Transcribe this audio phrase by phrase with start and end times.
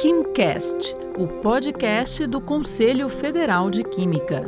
[0.00, 4.44] KimCast, o podcast do Conselho Federal de Química.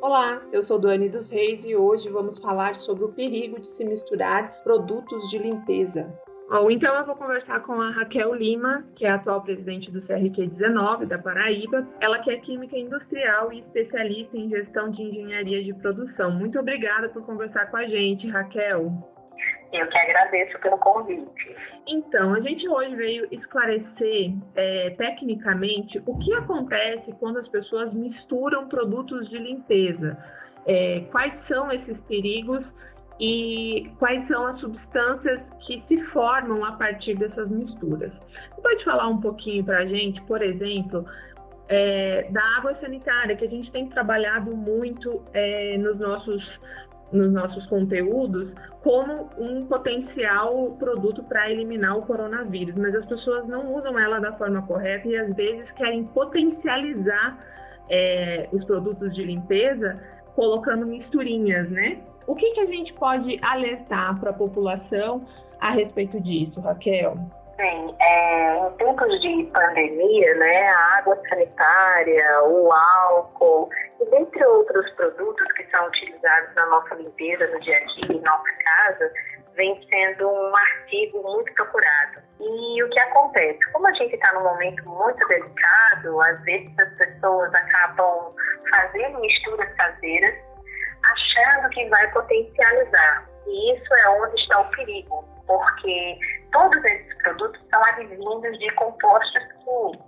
[0.00, 3.84] Olá, eu sou Dani dos Reis e hoje vamos falar sobre o perigo de se
[3.84, 6.12] misturar produtos de limpeza.
[6.48, 10.02] Bom, então eu vou conversar com a Raquel Lima, que é a atual presidente do
[10.02, 11.86] CRQ 19 da Paraíba.
[12.00, 16.32] Ela que é química industrial e especialista em gestão de engenharia de produção.
[16.32, 19.19] Muito obrigada por conversar com a gente, Raquel.
[19.72, 21.56] Eu que agradeço pelo convite.
[21.86, 28.68] Então, a gente hoje veio esclarecer é, tecnicamente o que acontece quando as pessoas misturam
[28.68, 30.16] produtos de limpeza.
[30.66, 32.64] É, quais são esses perigos
[33.20, 38.10] e quais são as substâncias que se formam a partir dessas misturas.
[38.54, 41.04] Você pode falar um pouquinho para a gente, por exemplo,
[41.68, 46.60] é, da água sanitária, que a gente tem trabalhado muito é, nos, nossos,
[47.12, 53.74] nos nossos conteúdos como um potencial produto para eliminar o coronavírus, mas as pessoas não
[53.74, 57.38] usam ela da forma correta e às vezes querem potencializar
[57.90, 60.00] é, os produtos de limpeza
[60.34, 62.00] colocando misturinhas, né?
[62.26, 65.26] O que, que a gente pode alertar para a população
[65.60, 67.16] a respeito disso, Raquel?
[67.56, 72.99] Bem, é, em tempos de pandemia, né, a água sanitária, o álcool
[74.40, 78.20] e dentre outros produtos que são utilizados na nossa limpeza no dia a dia em
[78.20, 79.12] nossa casa,
[79.54, 82.20] vem sendo um artigo muito procurado.
[82.40, 83.58] E o que acontece?
[83.72, 88.34] Como a gente está num momento muito delicado, às vezes as pessoas acabam
[88.70, 90.34] fazendo misturas caseiras
[91.02, 93.28] achando que vai potencializar.
[93.46, 96.18] E isso é onde está o perigo, porque
[96.52, 99.98] todos esses produtos são advindos de compostos químicos,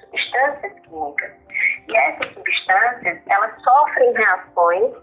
[0.00, 1.45] substâncias químicas.
[3.28, 4.94] Elas sofrem reações,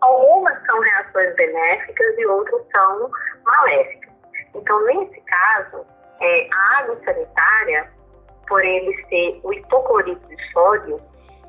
[0.00, 3.10] algumas são reações benéficas e outras são
[3.44, 4.12] maléficas.
[4.54, 5.86] Então, nesse caso,
[6.20, 7.90] é, a água sanitária,
[8.48, 11.00] por ele ser o hipoclorito de sódio,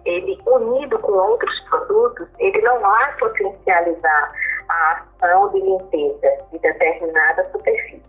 [0.05, 4.33] ele unido com outros produtos, ele não vai potencializar
[4.69, 8.03] a ação de limpeza de determinada superfície.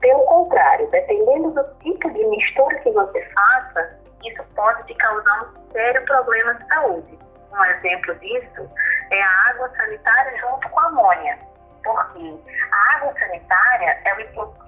[0.00, 5.72] Pelo contrário, dependendo do tipo de mistura que você faça, isso pode te causar um
[5.72, 7.18] sério problema de saúde.
[7.52, 8.70] Um exemplo disso
[9.10, 11.38] é a água sanitária junto com a amônia,
[11.82, 14.20] porque a água sanitária é o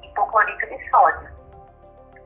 [0.02, 1.28] hipoclorito de sódio.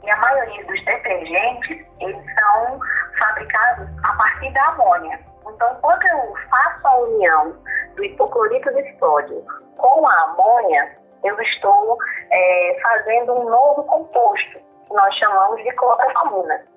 [0.03, 2.81] E a maioria dos detergentes, eles são
[3.19, 5.19] fabricados a partir da amônia.
[5.48, 7.56] Então, quando eu faço a união
[7.97, 9.44] do hipoclorito de sódio
[9.76, 11.98] com a amônia, eu estou
[12.31, 16.75] é, fazendo um novo composto, que nós chamamos de cloroformina.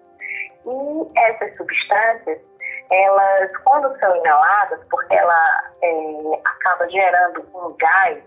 [0.66, 2.40] E essas substâncias,
[2.92, 8.24] elas, quando são inaladas, porque ela é, acaba gerando um gás,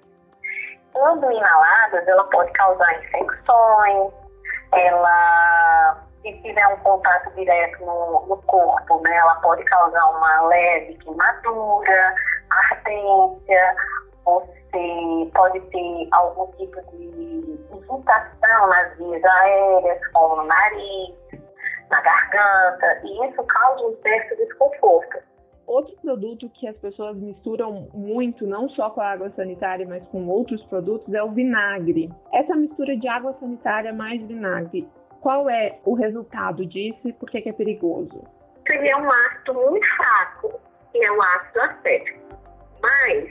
[0.93, 4.13] quando inaladas, ela pode causar infecções,
[4.73, 10.97] ela se tiver um contato direto no, no, corpo, né, ela pode causar uma leve
[10.99, 12.15] queimadura,
[12.51, 13.77] ardência,
[14.25, 21.22] você pode ter algum tipo de irritação nas vias aéreas, como no nariz,
[21.93, 25.19] na garganta, e isso causa um certo desconforto.
[25.67, 30.27] Outro produto que as pessoas misturam muito, não só com a água sanitária, mas com
[30.27, 32.11] outros produtos, é o vinagre.
[32.33, 34.89] Essa mistura de água sanitária mais vinagre,
[35.21, 38.25] qual é o resultado disso e por que, é perigoso?
[38.67, 40.61] Seria um ácido muito fraco,
[40.91, 42.21] que é o ácido acético.
[42.81, 43.29] Mas,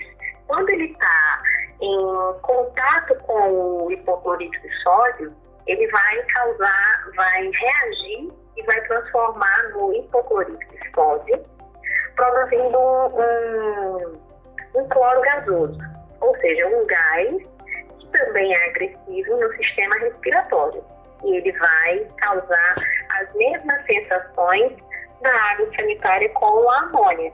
[0.48, 1.44] quando ele está
[1.82, 5.34] em contato com o hipoclorito de sódio,
[5.68, 11.40] ele vai causar, vai reagir e vai transformar no hipoclorito de sódio
[12.16, 15.80] produzindo um, um cloro gasoso,
[16.20, 17.38] ou seja, um gás
[18.00, 20.84] que também é agressivo no sistema respiratório.
[21.24, 22.76] E ele vai causar
[23.20, 24.74] as mesmas sensações
[25.22, 27.32] da água sanitária com a amônia.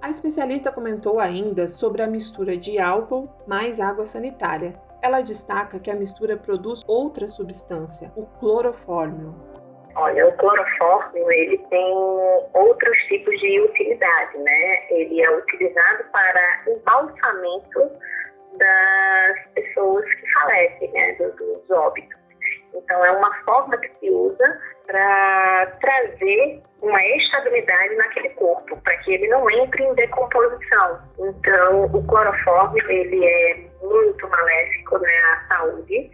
[0.00, 4.74] A especialista comentou ainda sobre a mistura de álcool mais água sanitária.
[5.02, 9.55] Ela destaca que a mistura produz outra substância, o clorofórmio.
[9.98, 11.94] Olha, o clorofórmio ele tem
[12.52, 14.86] outros tipos de utilidade, né?
[14.90, 17.90] Ele é utilizado para embalsamento
[18.58, 21.12] das pessoas que falecem, né?
[21.14, 22.14] Dos, dos óbitos.
[22.74, 29.14] Então é uma forma que se usa para trazer uma estabilidade naquele corpo, para que
[29.14, 31.00] ele não entre em decomposição.
[31.18, 36.10] Então o clorofórmio ele é muito maléfico né, à saúde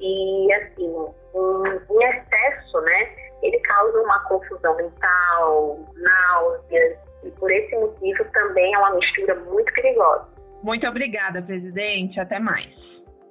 [0.00, 0.88] e, assim,
[1.34, 3.10] um, excesso, né,
[3.42, 9.72] ele causa uma confusão mental, náuseas, e por esse motivo também é uma mistura muito
[9.72, 10.28] perigosa.
[10.62, 12.20] Muito obrigada, presidente.
[12.20, 12.72] Até mais.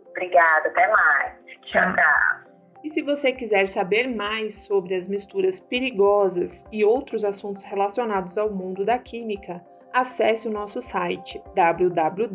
[0.10, 1.34] Obrigada, até mais.
[1.64, 2.48] Tchau, tchau.
[2.84, 8.50] E se você quiser saber mais sobre as misturas perigosas e outros assuntos relacionados ao
[8.50, 9.62] mundo da química,
[9.94, 12.28] acesse o nosso site www.cfq.org.br.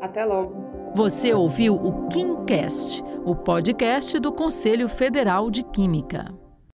[0.00, 0.73] Até logo!
[0.94, 6.32] Você ouviu o KimCast, o podcast do Conselho Federal de Química.